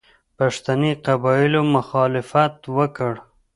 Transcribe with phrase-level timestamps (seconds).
[0.37, 3.13] پښتني قبایلو مخالفت وکړ.